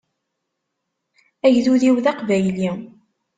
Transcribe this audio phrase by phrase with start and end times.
[1.45, 2.71] Agdud-iw d aqbayli.